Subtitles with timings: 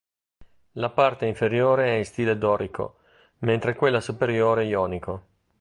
[0.71, 3.01] La parte inferiore è in stile dorico
[3.41, 5.25] mentre quella superiore ionico.